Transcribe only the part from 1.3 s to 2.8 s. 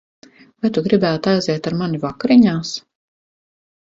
aiziet ar mani vakariņās?